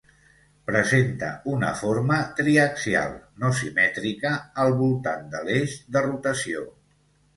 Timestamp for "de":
5.35-5.43, 5.97-6.03